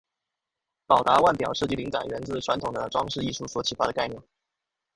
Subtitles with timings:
[0.87, 4.19] 宝达腕表设计灵感源自传统的装饰艺术所启发的概念。